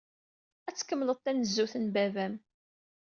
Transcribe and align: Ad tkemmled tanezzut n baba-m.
Ad 0.67 0.75
tkemmled 0.75 1.19
tanezzut 1.19 1.73
n 1.83 1.85
baba-m. 1.93 2.35